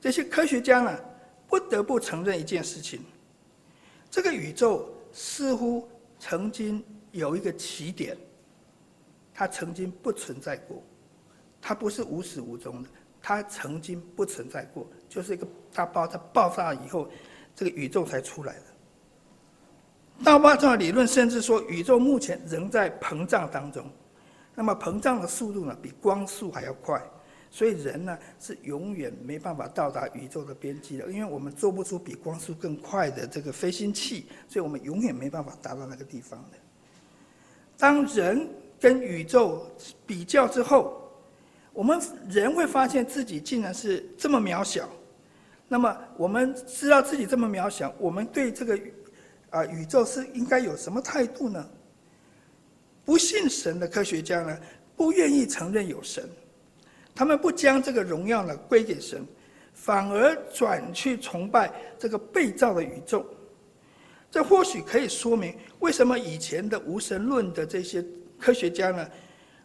[0.00, 0.98] 这些科学家呢
[1.46, 3.00] 不得不承认一件事情：
[4.10, 5.86] 这个宇宙似乎
[6.18, 6.82] 曾经
[7.12, 8.16] 有一个起点，
[9.34, 10.82] 它曾经不存在过。
[11.66, 12.88] 它不是无始无终的，
[13.22, 17.08] 它曾经不存在过，就是一个大爆炸爆炸以后，
[17.56, 18.62] 这个宇宙才出来的。
[20.22, 23.90] 大爆炸理论甚至说，宇宙目前仍在膨胀当中，
[24.54, 27.02] 那么膨胀的速度呢，比光速还要快，
[27.50, 36.58] 所以人呢是永远没办法到达宇宙的边际的，因为我们做不出比光速更快的这个飞行器，所以我们永远没办法达到那个地方的。
[37.78, 38.46] 当人
[38.78, 39.66] 跟宇宙
[40.06, 41.03] 比较之后，
[41.74, 44.88] 我们人会发现自己竟然是这么渺小。
[45.68, 48.78] 那么我们知道自己这么渺小，我们对这个
[49.50, 51.66] 啊宇宙是应该有什么态度呢？
[53.04, 54.58] 不信神的科学家呢，
[54.96, 56.28] 不愿意承认有神，
[57.14, 59.26] 他们不将这个荣耀呢归给神，
[59.72, 63.26] 反而转去崇拜这个被造的宇宙。
[64.30, 68.04] 这或许可以说明为什么以前的无神论的这些
[68.38, 69.08] 科学家呢，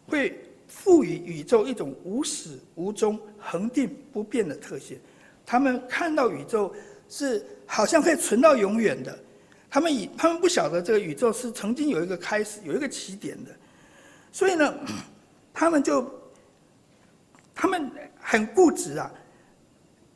[0.06, 0.38] 会
[0.70, 4.98] 赋予宇宙一种无始无终、恒定不变的特性。
[5.44, 6.72] 他们看到宇宙
[7.08, 9.18] 是好像可以存到永远的。
[9.68, 13.50] 他们以他们不晓得这个宇宙是曾经有一个开始，有一个起点的，
[14.32, 14.74] 所以呢，
[15.52, 16.08] 他们就
[17.54, 19.10] 他们很固执啊。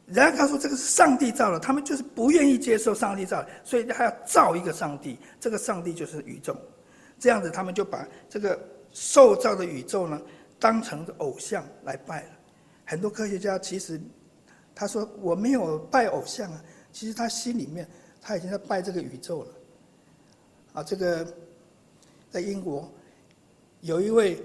[0.06, 6.56] 人家他说这个是上帝造的，他们就是不愿意接受上帝造的，所以他要造一个上帝，这个上帝就是宇宙。
[7.18, 8.58] 这样子，他们就把这个
[8.92, 10.20] 受造的宇宙呢
[10.64, 12.30] 当成偶像来拜了。
[12.86, 14.00] 很多科学家其实
[14.74, 17.86] 他说我没有拜偶像啊，其实他心里面。
[18.26, 19.54] 他已经在拜这个宇宙了，
[20.72, 21.30] 啊，这个
[22.30, 22.90] 在英国
[23.82, 24.42] 有一位，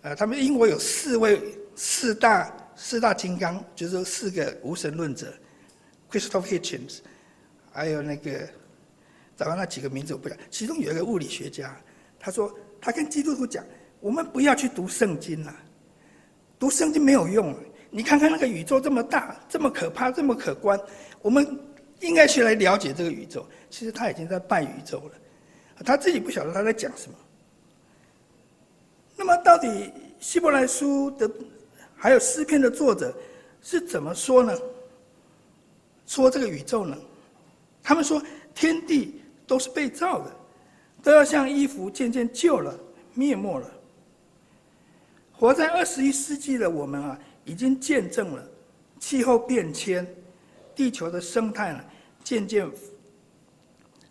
[0.00, 5.30] 呃，他们英国有四位四大四大金刚，就是四个无神论者
[6.10, 7.00] ，Christopher Hitchens，
[7.70, 8.48] 还有那个，
[9.36, 11.78] 找到那几个名字我不讲，其中有一个物理学家，
[12.18, 13.62] 他说他跟基督徒讲，
[14.00, 15.54] 我们不要去读圣经了，
[16.58, 17.54] 读圣经没有用，
[17.90, 20.80] 你看看那个宇宙这么大，这么可怕，这么可观，
[21.22, 21.58] 我们。
[22.00, 25.12] 应该去来了解这个宇宙，其实他已经在拜宇宙了，
[25.82, 27.16] 他自己不晓得他在讲什么。
[29.16, 31.28] 那么，到底希伯来书的
[31.96, 33.16] 还有诗篇的作者
[33.62, 34.54] 是怎么说呢？
[36.06, 36.94] 说这个宇宙呢？
[37.82, 38.22] 他们说
[38.54, 40.30] 天地都是被造的，
[41.02, 42.78] 都要像衣服渐渐旧了、
[43.14, 43.70] 灭没了。
[45.38, 48.48] 活在二十一世纪的我们啊，已经见证了
[48.98, 50.06] 气候变迁。
[50.74, 51.84] 地球的生态呢，
[52.22, 52.70] 渐渐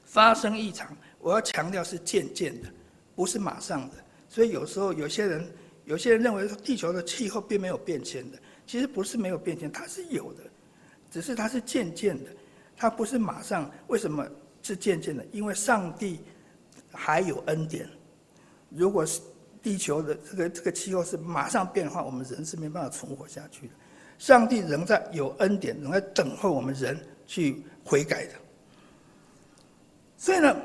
[0.03, 0.95] 发生异常。
[1.19, 2.67] 我要强调是渐渐的，
[3.15, 3.95] 不是马上的。
[4.29, 5.51] 所以有时候有些人，
[5.85, 10.43] 有些人认为说地球的气候并没有变迁的，其实不是没有变迁，它是有的，
[11.11, 12.31] 只是它是渐渐的，
[12.75, 13.71] 它不是马上。
[13.87, 14.27] 为什么
[14.61, 15.25] 是渐渐的？
[15.31, 16.19] 因为上帝
[16.91, 17.87] 还有恩典。
[18.69, 19.21] 如果是
[19.65, 23.73] 地球的这个这个气候是马上变化，我们人是没办法存活下去的。
[24.19, 28.33] 上帝仍在有恩典，仍在等候我们人去悔改的。
[30.17, 30.55] 所以呢，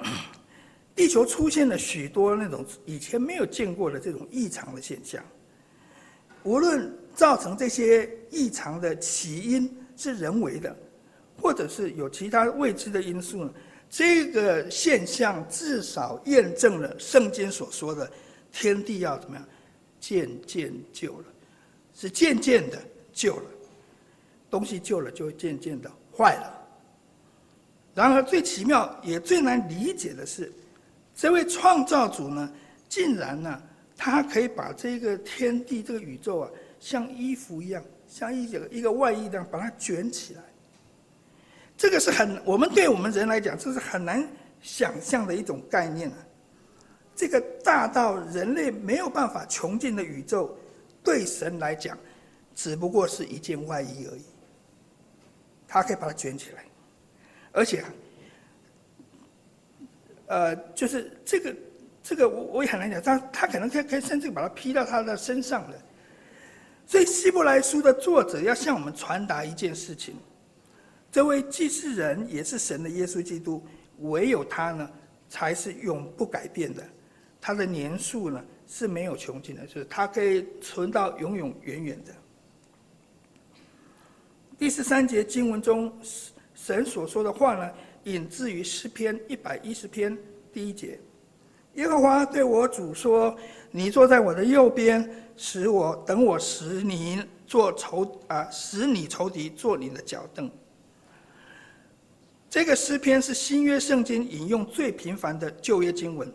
[0.95, 5.25] 地球出现了许多那种以前没有见过的这种异常的现象。
[6.43, 10.77] 无论造成这些异常的起因是人为的，
[11.41, 13.51] 或者是有其他未知的因素呢，
[13.89, 18.11] 这个现象至少验证了圣经所说的
[18.53, 19.49] 天地要怎么样
[19.99, 21.25] 渐渐旧了，
[21.95, 22.79] 是渐渐的。
[23.13, 23.51] 旧了，
[24.49, 26.69] 东西旧了就会渐渐的坏了。
[27.93, 30.51] 然而最奇妙也最难理解的是，
[31.15, 32.51] 这位创造主呢，
[32.89, 33.63] 竟然呢，
[33.97, 40.43] 他可以把这个天地、这个宇宙啊，像衣服一样，像一个一个外衣一样，把它卷起来。
[41.77, 44.27] 这个是很，我们对我们人来讲，这是很难
[44.63, 46.17] 想象的一种概念啊。
[47.21, 50.57] 这个大到人类没有办法穷尽的宇宙，
[51.05, 51.99] 对神来讲。
[52.55, 54.25] 只不过是一件外衣而已，
[55.69, 56.65] 他可以把它卷起来，
[57.53, 57.85] 而且，
[60.29, 61.57] 呃，就是这个
[62.03, 65.79] 这个我我也很难讲，他他可能可以可以甚至把它披到他的身上的。
[66.87, 70.17] 所以希伯来书的作者要向我们传达一件事情：
[71.13, 73.63] 这位既是人也是神的耶稣基督，
[73.99, 74.91] 唯有他呢
[75.29, 76.83] 才是永不改变的，
[77.41, 82.13] 他的年数呢是没有穷尽的，就是他可以存到永永远远的。
[84.59, 85.91] 第十三节经文中，
[86.55, 87.73] 神所说的话呢，
[88.05, 90.17] 引自于诗篇一百一十篇
[90.53, 91.01] 第一节。
[91.75, 93.35] 耶和华对我主说
[93.71, 100.51] ：“你坐在我的右边，使我等我使你做仇啊，使你仇敌做你的脚凳。”
[102.51, 106.31] 这个诗篇是新约圣经引用最频繁的旧约经文。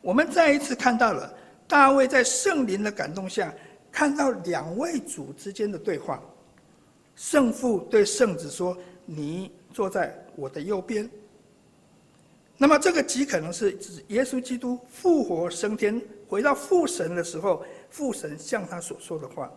[0.00, 1.32] 我们再一次看到了
[1.68, 3.54] 大卫在圣灵的感动下，
[3.92, 6.22] 看到两位主之间的对话。
[7.16, 11.08] 圣父对圣子说：“你坐在我的右边。”
[12.56, 19.50] 那么这个极可能是指耶稣基督复活升天，回到父神的时候，父神向他所说的话。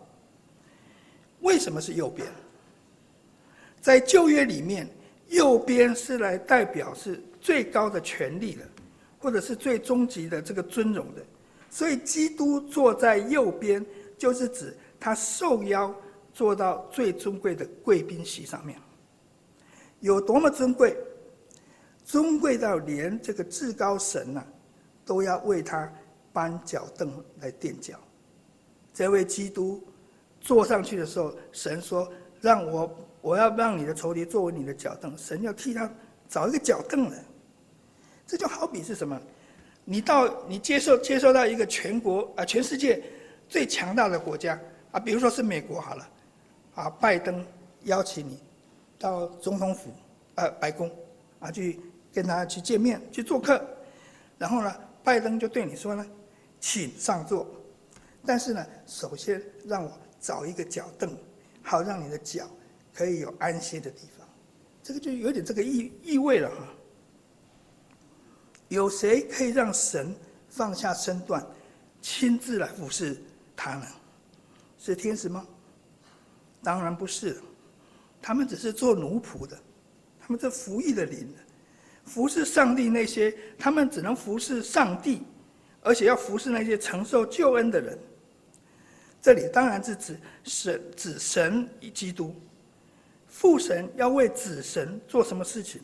[1.40, 2.26] 为什么是右边？
[3.80, 4.88] 在旧约里面，
[5.28, 8.62] 右边是来代表是最高的权力的，
[9.24, 11.22] 或者是最终极的这个尊荣的。
[11.70, 13.84] 所以基督坐在右边，
[14.18, 15.92] 就是指他受邀
[16.34, 18.78] 坐到最尊贵的贵宾席上面。
[20.00, 20.94] 有多么尊贵？
[22.04, 24.46] 尊贵到连这个至高神呐、啊，
[25.06, 25.90] 都要为他
[26.34, 27.10] 搬脚凳
[27.40, 27.98] 来垫脚。
[28.92, 29.82] 这位基督
[30.38, 35.90] 坐上去的时候，神说：“让我，我要让你的仇敌作为你的脚凳。”神要替他
[36.28, 37.24] 找一个脚凳来。
[38.26, 39.20] 这就好比是什么？
[39.84, 43.02] 你到你接受接受到一个全国啊，全世界
[43.48, 44.58] 最强大的国家
[44.92, 46.08] 啊，比如说是美国好了，
[46.74, 47.44] 啊，拜登
[47.84, 48.38] 邀请你
[48.98, 49.90] 到总统府
[50.34, 50.90] 呃白宫
[51.40, 51.80] 啊去。
[52.14, 53.60] 跟他去见面，去做客，
[54.38, 56.06] 然后呢，拜登就对你说呢，
[56.60, 57.44] 请上座，
[58.24, 61.10] 但是呢，首先让我找一个脚凳，
[61.60, 62.48] 好让你的脚
[62.92, 64.24] 可以有安歇的地方，
[64.80, 66.68] 这个就有点这个意意味了哈。
[68.68, 70.14] 有谁可以让神
[70.48, 71.44] 放下身段，
[72.00, 73.16] 亲自来服侍
[73.54, 73.86] 他呢？
[74.78, 75.46] 是天使吗？
[76.62, 77.40] 当然不是，
[78.20, 79.58] 他们只是做奴仆的，
[80.20, 81.28] 他们这服役的灵。
[82.04, 85.22] 服侍上帝那些，他们只能服侍上帝，
[85.80, 87.98] 而且要服侍那些承受救恩的人。
[89.22, 92.34] 这里当然是指神、指神与基督。
[93.26, 95.80] 父神要为子神做什么事情？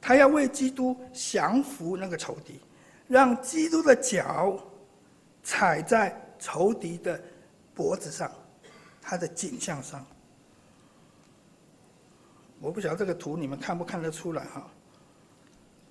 [0.00, 2.60] 他要为基督降服那个仇敌，
[3.08, 4.58] 让基督的脚
[5.42, 7.20] 踩在仇敌的
[7.74, 8.30] 脖子上，
[9.00, 10.04] 他的颈项上。
[12.60, 14.66] 我不晓得这个图你们看不看得出来哈？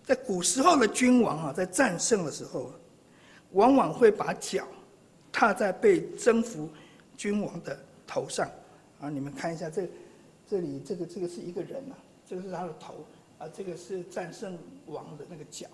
[0.04, 2.72] 在古时候的君王啊，在战胜的时候，
[3.52, 4.68] 往往会把脚
[5.32, 6.70] 踏在被征服
[7.18, 8.50] 君王的头上
[9.00, 9.10] 啊。
[9.10, 9.88] 你们看一下这，
[10.48, 11.96] 这里这个这个是一个人呐，
[12.28, 13.06] 这个是他的头
[13.38, 15.68] 啊，这个是战胜王的那个脚，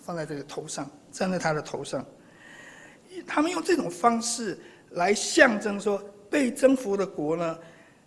[0.00, 2.04] 放在这个头上，站在他的头上。
[3.26, 4.58] 他们用这种方式
[4.90, 7.58] 来象征说，被征服的国呢，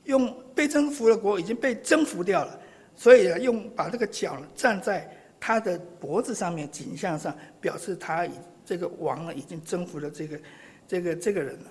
[0.05, 2.59] 用被征服的国已经被征服掉了，
[2.95, 5.17] 所以用把这个脚站在。
[5.43, 8.31] 他的脖子上面、颈项上，表示他已
[8.63, 10.39] 这个王呢已经征服了这个、
[10.87, 11.65] 这个、这个人了。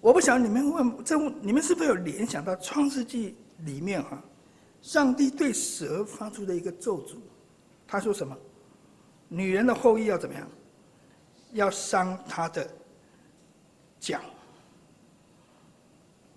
[0.00, 4.20] 我不晓得你们问这，你们是不是有联想到《创世纪》里面哈，
[4.82, 7.16] 上帝对蛇发出的一个咒诅，
[7.86, 8.36] 他说什么？
[9.28, 10.48] 女人的后裔要怎么样？
[11.52, 12.68] 要伤他的
[13.98, 14.20] 脚。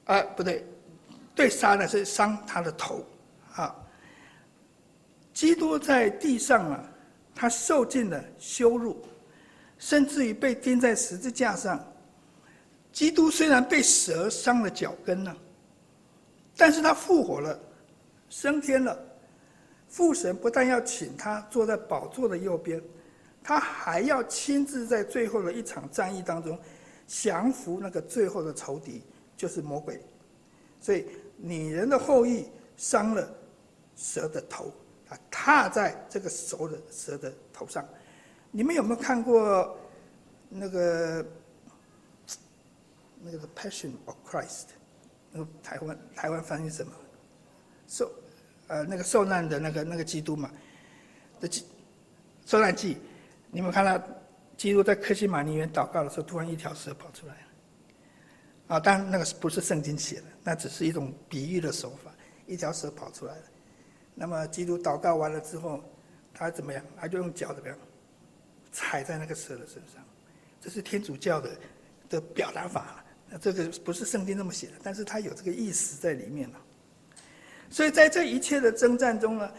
[0.05, 0.65] 啊，不对，
[1.33, 3.05] 对杀呢是伤他的头，
[3.55, 3.75] 啊。
[5.33, 6.83] 基督在地上啊，
[7.33, 9.03] 他受尽了羞辱，
[9.79, 11.83] 甚至于被钉在十字架上。
[12.91, 15.35] 基督虽然被蛇伤了脚跟呢，
[16.55, 17.59] 但是他复活了，
[18.33, 18.97] 升天了。
[19.87, 22.81] 父神不但要请他坐在宝座的右边，
[23.43, 26.59] 他还要亲自在最后的一场战役当中
[27.05, 29.03] 降服那个最后的仇敌，
[29.37, 30.03] 就是魔鬼。
[30.81, 31.05] 所以，
[31.37, 33.31] 女人的后裔伤了
[33.95, 34.73] 蛇的头。
[35.09, 37.87] 啊踏在这个蛇的蛇的头上，
[38.49, 39.77] 你们有没有看过
[40.49, 41.25] 那个
[43.21, 44.47] 那个《Passion of Christ》？
[45.31, 46.91] 那个台湾台湾翻译什么？
[47.87, 48.11] 受
[48.67, 50.49] 呃那个受难的那个那个基督嘛？
[51.39, 51.65] 的基
[52.45, 52.97] 受难记，
[53.51, 54.01] 你们看到
[54.57, 57.39] 基督在客西马尼园祷告的时候，突然一条蛇跑出来了。
[58.67, 62.11] 啊，当然那个不是圣经写的，那只是一种比喻的手法，
[62.47, 63.43] 一条蛇跑出来了。
[64.15, 65.83] 那么基督祷告完了之后，
[66.33, 66.83] 他怎么样？
[66.95, 67.77] 他就用脚怎么样
[68.71, 70.03] 踩在那个蛇的身上，
[70.61, 71.49] 这是天主教的
[72.09, 73.03] 的表达法。
[73.29, 76.59] 那这个不是圣经那么写的，但是他有这个意思在里面了。
[77.73, 79.51] 所以在这一切的征战中呢，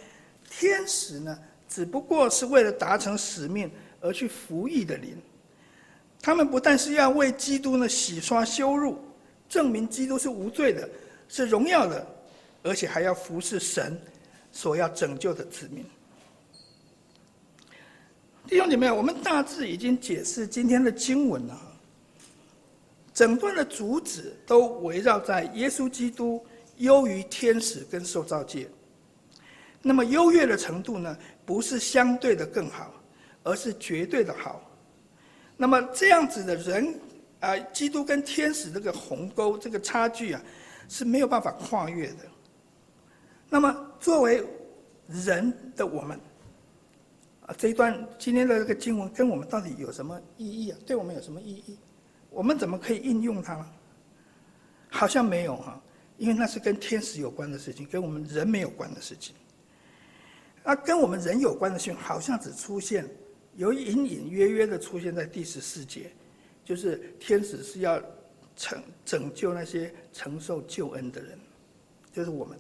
[0.48, 1.36] 天使呢
[1.68, 3.68] 只不过是为了达成使命
[4.00, 5.20] 而去服役的灵。
[6.22, 8.96] 他们不但是要为基督呢洗刷羞辱，
[9.48, 10.88] 证明基督是无罪的，
[11.28, 12.06] 是荣耀的，
[12.62, 14.00] 而且还要服侍神。
[14.52, 15.84] 所要拯救的子民，
[18.46, 21.60] 弟兄姐妹，我们大致已经解释今天的经文了。
[23.12, 26.46] 整段的主旨都围绕在耶稣基督
[26.76, 28.68] 优于天使跟受造界。
[29.82, 32.92] 那么优越的程度呢，不是相对的更好，
[33.42, 34.62] 而是绝对的好。
[35.56, 36.98] 那么这样子的人
[37.40, 40.42] 啊，基督跟天使这个鸿沟、这个差距啊，
[40.88, 42.24] 是没有办法跨越的。
[43.48, 44.42] 那么，作为
[45.08, 46.18] 人的我们。
[47.46, 50.78] 啊，这一段今天的这个经文跟我们到底有什么意义啊？
[50.86, 51.76] 对我们有什么意义？
[52.30, 53.66] 我们怎么可以应用它呢？
[54.88, 55.78] 好像没有哈，
[56.16, 59.34] 因为那是跟天使有关的事情，跟我们人没有关的事情。
[60.62, 63.08] 那跟我们人有关的事情，好像只出现，
[63.56, 66.10] 有隐隐约约的出现在第十四节，
[66.64, 68.00] 就是天使是要
[68.56, 71.38] 拯拯救那些承受救恩的人，
[72.12, 72.56] 就是我们。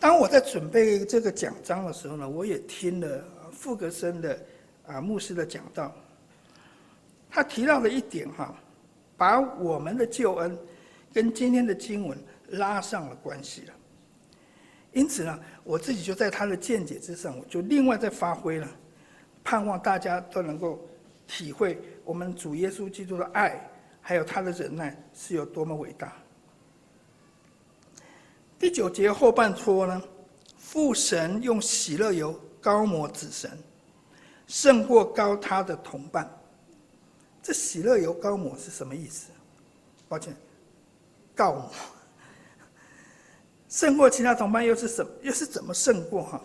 [0.00, 4.46] 当我在准备这个讲章的时候呢，我也听了傅格森的
[4.86, 5.94] 啊牧师的讲道。
[7.30, 8.52] 他提到了一点哈，
[9.16, 10.58] 把我们的救恩
[11.12, 13.74] 跟今天的经文拉上了关系了。
[14.92, 18.68] 因此呢，我自己就在他的见解之上，我就另外再发挥了，
[19.44, 20.84] 盼望大家都能够
[21.28, 26.12] 体会我们主耶稣基督的爱，还有他的忍耐是有多么伟大。
[28.58, 30.02] 第九节后半说呢，
[30.58, 33.50] 父神用喜乐油膏抹子神，
[34.48, 36.28] 胜过膏他的同伴。
[37.42, 39.28] 这喜乐油膏抹是什么意思？
[40.08, 40.34] 抱歉，
[41.34, 41.70] 告我。
[43.68, 45.06] 胜过其他同伴又是什？
[45.22, 46.42] 又是怎么胜过哈？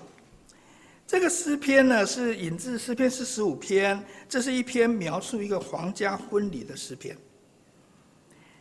[1.07, 7.17] 这个诗篇呢，是引自诗篇四十五篇，这是一篇描述一个皇家婚礼的诗篇。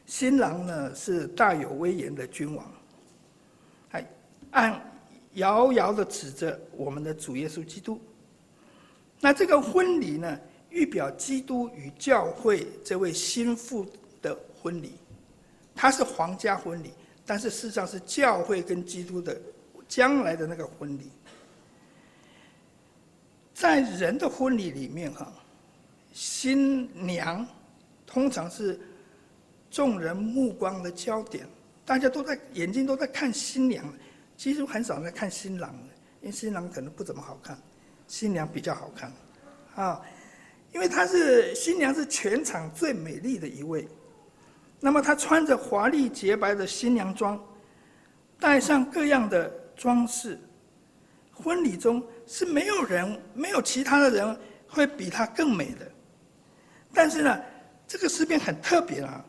[0.07, 2.71] 新郎呢，是大有威严的君王。
[3.89, 4.07] 还
[4.51, 4.93] 按
[5.35, 8.01] 遥遥的指着我们的主耶稣基督，
[9.21, 13.87] 那这个婚礼呢，预表基督与教会这位新妇
[14.21, 14.93] 的婚礼，
[15.75, 16.93] 它是皇家婚礼，
[17.27, 19.41] 但是事实上是教会跟基督的
[19.89, 21.11] 将来的那个婚礼。
[23.53, 25.33] 在人的婚礼里面，哈，
[26.13, 27.47] 新娘
[28.07, 28.79] 通常是
[29.71, 31.47] 众人目光的焦点，
[31.85, 33.85] 大家都在眼睛都在看新娘。
[34.37, 35.73] 其实很少在看新郎，
[36.21, 37.57] 因为新郎可能不怎么好看，
[38.09, 39.13] 新娘比较好看，
[39.77, 40.03] 啊，
[40.73, 43.87] 因为她是新娘是全场最美丽的一位，
[44.81, 47.43] 那么她穿着华丽洁白的新娘装，
[48.39, 50.39] 戴上各样的装饰，
[51.33, 55.91] 婚礼中是没有人，没有其他的人会比她更美的，
[56.93, 57.41] 但是呢，
[57.87, 59.25] 这个诗篇很特别啊，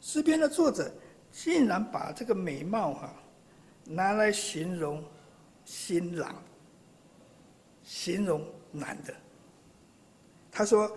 [0.00, 0.92] 诗篇的作者
[1.30, 3.14] 竟然把这个美貌、啊。
[3.90, 5.02] 拿来形容
[5.64, 6.34] 新郎，
[7.82, 9.14] 形容男的。
[10.52, 10.94] 他说：“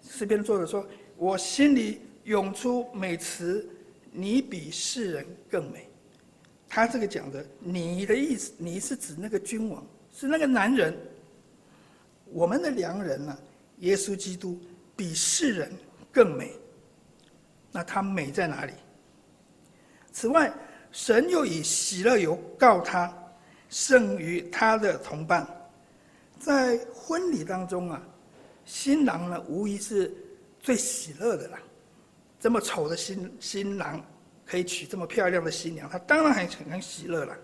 [0.00, 0.86] 诗篇作者说，
[1.18, 2.00] 我心里
[2.30, 3.68] 涌出美词，
[4.12, 5.88] 你比世人更美。”
[6.68, 10.96] 他这个讲的“你”的意思，“你”是指那个君王，是那个男人。
[12.26, 13.38] 我们的良人呢、啊？
[13.78, 14.58] 耶稣基督
[14.94, 15.72] 比世人
[16.12, 16.52] 更美。
[17.72, 18.72] 那他美在哪里？
[20.12, 20.52] 此外。
[20.92, 23.16] 神又以喜乐油告他，
[23.68, 25.46] 胜于他的同伴。
[26.36, 28.02] 在婚礼当中啊，
[28.64, 30.12] 新郎呢无疑是
[30.58, 31.60] 最喜乐的啦。
[32.40, 34.04] 这么丑的新新郎
[34.46, 37.36] 可以娶这么漂亮的新娘，他当然很很喜乐了。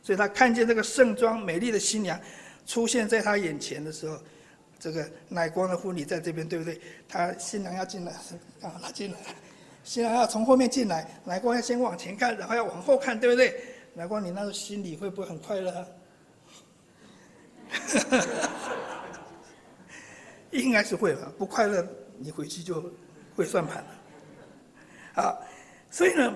[0.00, 2.18] 所以他看见这个盛装美丽的新娘
[2.64, 4.16] 出现在他眼前的时候，
[4.78, 6.80] 这个奶光的婚礼在这边，对不对？
[7.08, 8.12] 他新郎要进来，
[8.62, 9.26] 啊他进来了。
[9.82, 13.60] 新郎要从后面进来，奶光要先往前看，然后要往后看，对不对？
[13.94, 15.86] 奶光，你那时候心里会不会很快乐？
[20.50, 21.86] 应该是会吧，不快乐
[22.16, 22.92] 你回去就
[23.34, 23.97] 会算盘了。
[25.18, 25.36] 啊，
[25.90, 26.32] 所以呢，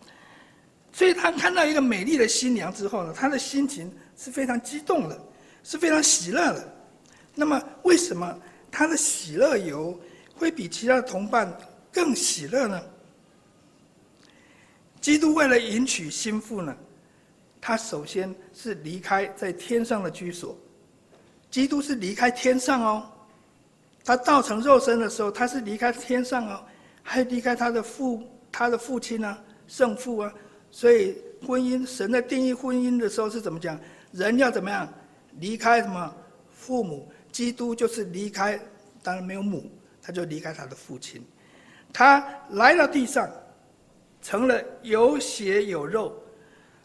[0.92, 5.18] 所以他看到一个美丽的新娘之后呢，他的心情是非常激动的，
[5.62, 6.72] 是非常喜乐的。
[7.34, 8.38] 那么，为什么
[8.70, 9.98] 他的喜乐油
[10.36, 11.50] 会比其他的同伴？
[11.90, 12.82] 更喜乐呢？
[15.00, 16.76] 基督为了迎娶新妇呢，
[17.60, 20.56] 他首先是离开在天上的居所。
[21.50, 23.10] 基督是离开天上哦，
[24.04, 26.64] 他道成肉身的时候，他是离开天上哦，
[27.04, 29.38] 还离开他的父，他的父亲啊，
[29.68, 30.34] 圣父啊。
[30.72, 33.78] 所以婚姻，神在定义婚姻的时候是怎么讲？
[34.10, 34.92] 人要怎么样？
[35.38, 36.12] 离开什么？
[36.52, 37.08] 父母。
[37.30, 38.56] 基督就是离开，
[39.02, 39.68] 当然没有母，
[40.00, 41.20] 他就离开他的父亲。
[41.92, 43.28] 他来到地上，
[44.22, 46.16] 成了有血有肉、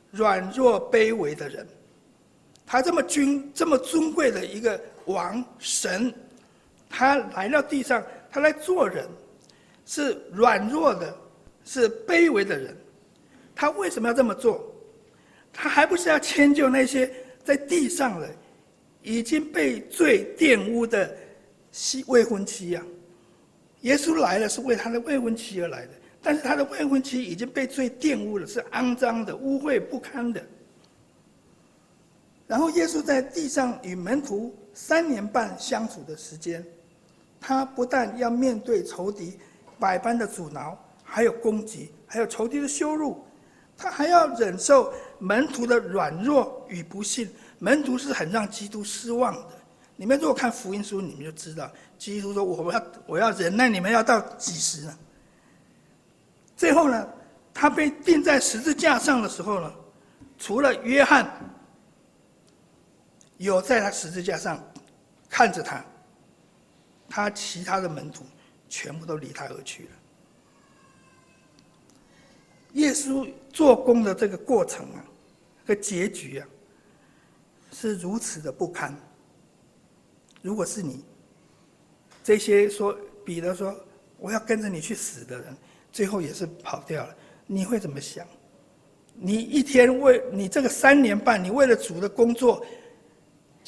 [0.09, 1.67] 软弱卑微的人。
[2.65, 6.11] 他这么尊、这么尊贵的一个王神，
[6.89, 9.07] 他来到地上，他来做人，
[9.90, 11.18] 是软弱的，
[11.66, 12.78] 是卑微的人。
[13.56, 14.72] 他为什么要这么做？
[15.52, 17.12] 他还不是要迁就那些
[17.44, 18.30] 在地上的
[19.02, 21.18] 已经被罪玷污的
[22.06, 22.84] 未婚妻呀？
[23.82, 30.46] 耶稣来了，是为他的未婚妻而来的，但是他的未婚妻已经被罪玷污了，是肮脏的、污秽不堪的。
[32.46, 36.64] 然后耶稣在地上与门徒三年半相处的时间，
[37.42, 39.40] 他不但要面对仇敌
[39.80, 43.26] 百般的阻挠，还有攻击，还有仇敌的羞辱，
[43.78, 47.30] 他还要忍受门徒的软弱与不信。
[47.58, 49.48] 门徒是很让基督失望的。
[49.96, 54.98] 你们如果看福音书，你们就知道，基督说：“我要我要忍耐你们要到几时呢？”
[56.56, 57.08] 最后呢，
[57.54, 59.74] 他被钉在十字架上的时候呢，
[60.38, 61.30] 除了约翰
[63.38, 64.62] 有在他十字架上
[65.30, 65.84] 看着他，
[67.10, 68.24] 他其他的门徒
[68.70, 69.89] 全部都离他而去了。
[72.74, 75.03] 耶稣做工的这个过程啊，
[75.65, 76.47] 和结局啊，
[77.74, 78.95] 是如此的不堪。
[80.41, 81.03] 如果是你，
[82.24, 82.95] 这些说
[83.26, 83.76] 彼得说
[84.17, 85.57] 我要跟着你去死的人，
[85.91, 87.15] 最后也是跑掉了，
[87.47, 88.26] 你会怎么想？
[89.15, 92.65] 你一天为你这个三年半，你为了主的工作，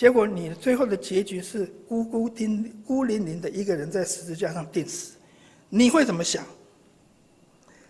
[0.02, 5.14] 结果你最后的结局是孤孤丁孤零零的一个人在十字架上钉死，
[5.70, 6.44] 你会怎么想？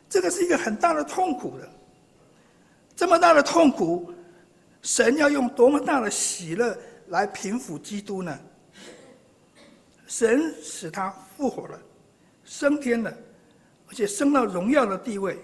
[0.10, 1.70] 这个是一个很大的痛苦的，
[2.98, 4.14] 这么大的痛苦，
[4.82, 8.38] 神要用多么大的喜乐来平抚基督呢？
[10.06, 11.80] 神使他复活了，
[12.44, 13.18] 升天了，
[13.88, 15.40] 而且升到荣耀的地位。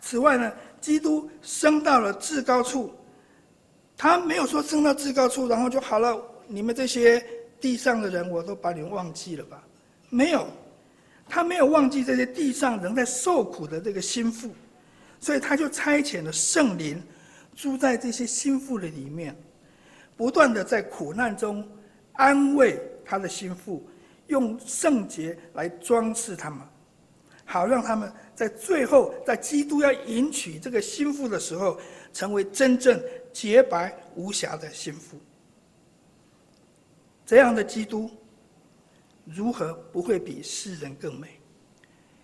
[0.00, 2.92] 此外呢，基督升到了至高处，
[3.98, 6.16] 他没有说升到至高处，然后就好了。
[6.46, 7.22] 你们这些
[7.60, 9.62] 地上的人，我都把你们忘记了吧？
[10.08, 10.46] 没有，
[11.28, 14.50] 他没有忘记这些地上仍在受苦的这个心腹，
[15.18, 17.02] 所以他就差遣了圣灵
[17.56, 19.36] 住在这些心腹的里面，
[20.16, 21.68] 不断的在苦难中
[22.12, 22.80] 安慰。
[23.10, 23.88] 他的心腹
[24.26, 26.60] 用圣洁来装饰他们，
[27.46, 31.80] 好让他们在最后，在基督要迎娶这个心腹的时候，
[32.12, 33.00] 成为真正
[33.38, 35.16] 洁白无瑕的心腹。
[37.24, 38.10] 这样的基督，
[39.24, 41.28] 如何不会比世人更美？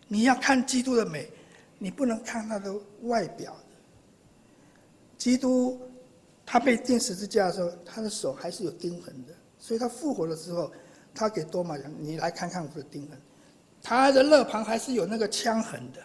[0.09, 1.31] 你要看基督的美，
[1.79, 3.57] 你不能看他的外表。
[5.17, 5.81] 基督
[6.45, 9.33] 他被钉十字架的时候，他的手还是有钉痕的。
[9.57, 10.73] 所以他复活了之后，
[11.15, 13.17] 他给多马讲：“你来看看我的钉痕，
[13.81, 16.03] 他的肋旁还是有那个枪痕的。”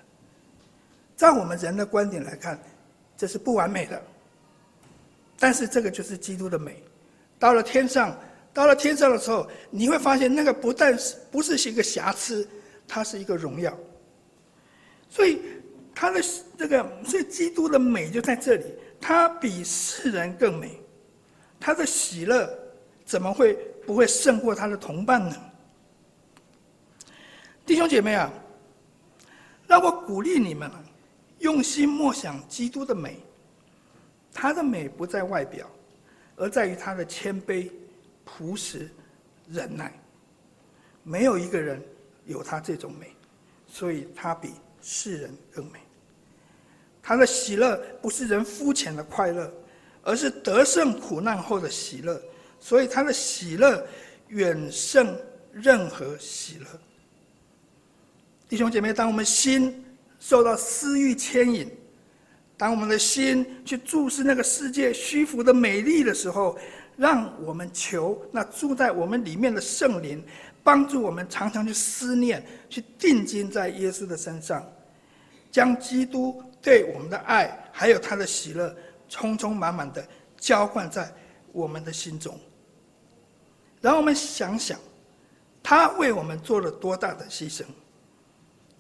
[1.18, 2.60] 在我们人的观点来看，
[3.18, 4.00] 这是不完美的。
[5.40, 6.84] 但是这个就是基督的美。
[7.40, 8.16] 到了天上，
[8.54, 12.48] 到了天上的时候，你会发现那个不但是不是一个瑕疵，
[12.88, 13.76] 它是一个荣耀。
[15.10, 15.42] 所以
[15.96, 16.22] 他的
[16.58, 18.66] 这个，所以基督的美就在这里，
[19.00, 20.80] 他比世人更美，
[21.60, 22.48] 他的喜乐。
[23.06, 23.56] 怎么会
[23.88, 25.36] 不会胜过他的同伴呢？
[27.66, 28.32] 弟兄姐妹啊，
[29.66, 30.70] 让我鼓励你们，
[31.40, 33.18] 用心默想基督的美。
[34.42, 35.70] 他的美不在外表，
[36.38, 37.70] 而在于他的谦卑、
[38.24, 38.90] 朴实、
[39.50, 39.92] 忍耐。
[41.04, 41.84] 没有一个人
[42.24, 43.14] 有他这种美，
[43.68, 45.80] 所以他比世人更美。
[47.04, 49.52] 他的喜乐不是人肤浅的快乐，
[50.04, 52.22] 而是得胜苦难后的喜乐。
[52.62, 53.86] 所以他的喜乐
[54.30, 55.20] 远胜
[55.52, 56.66] 任何喜乐。
[58.48, 59.84] 弟兄姐妹，当我们心
[60.18, 61.70] 受到私欲牵引，
[62.60, 66.60] 当我们的心去注视那个世界虚浮的美丽的时候，
[66.98, 70.22] 让我们求那住在我们里面的圣灵，
[70.62, 74.62] 帮助我们常常去思念、去定睛在耶稣的身上，
[75.50, 78.76] 将基督对我们的爱，还有他的喜乐，
[79.08, 80.06] 充充满满的
[80.38, 81.10] 浇灌在
[81.54, 82.38] 我们的心中。
[83.80, 84.78] 让我们想想，
[85.64, 87.64] 他为我们做了多大的牺牲，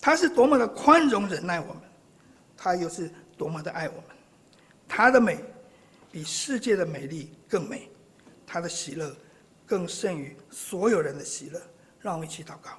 [0.02, 1.82] 他是多么的宽容忍耐我们，
[2.58, 3.10] 他又是
[3.40, 4.04] 多么的爱我们。
[4.88, 5.44] 他的美
[6.12, 7.90] 比世界的美丽更美，
[8.46, 9.16] 他的喜乐
[9.66, 11.60] 更胜于所有人的喜乐。
[12.02, 12.72] 让我们一起祷告。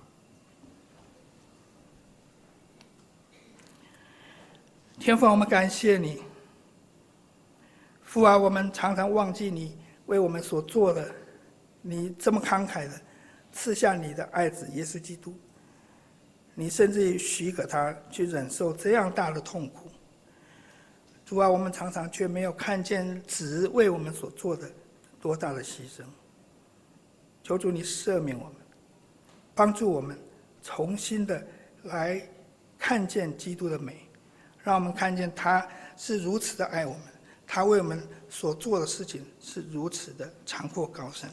[4.99, 6.23] 天父，我们感谢你，
[8.03, 11.15] 父啊，我们常常忘记你为我们所做的。
[11.83, 13.01] 你这么慷慨的
[13.53, 15.35] 赐下你的爱子耶稣基督，
[16.55, 19.89] 你甚至于许可他去忍受这样大的痛苦。
[21.31, 24.68] 主啊，我们常常却没有看见子为我们所做的
[25.20, 26.03] 多大的牺牲。
[27.45, 28.55] 求主你赦免我们，
[29.55, 30.18] 帮助我们
[30.61, 31.47] 重新的
[31.85, 32.20] 来
[32.76, 34.09] 看见基督的美，
[34.64, 35.64] 让我们看见他
[35.97, 37.03] 是如此的爱我们，
[37.47, 41.31] 他为我们所做的事情是如此的长阔高深。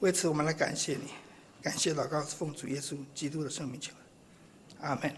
[0.00, 1.10] 为此，我们来感谢你，
[1.60, 3.92] 感谢祷告，奉主耶稣基督的圣名求，
[4.80, 5.14] 阿门。